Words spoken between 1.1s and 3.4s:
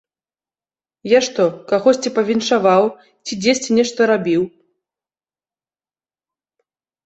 Я што, кагосьці павіншаваў ці